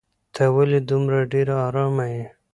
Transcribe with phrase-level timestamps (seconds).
[0.33, 2.25] ته ولې دومره ډېره ارامه یې؟